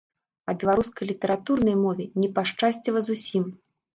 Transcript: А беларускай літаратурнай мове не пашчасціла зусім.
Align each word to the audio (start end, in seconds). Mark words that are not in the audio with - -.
А 0.51 0.53
беларускай 0.63 1.05
літаратурнай 1.11 1.77
мове 1.83 2.07
не 2.21 2.29
пашчасціла 2.39 2.99
зусім. 3.13 3.43